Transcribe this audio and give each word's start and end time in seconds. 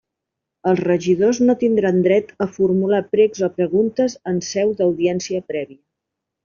Els 0.69 0.79
regidors 0.87 1.41
no 1.49 1.55
tindran 1.65 2.01
dret 2.07 2.33
a 2.47 2.49
formular 2.57 3.03
precs 3.17 3.47
o 3.49 3.53
preguntes 3.61 4.19
en 4.33 4.45
seu 4.53 4.77
d'Audiència 4.81 5.49
Prèvia. 5.55 5.83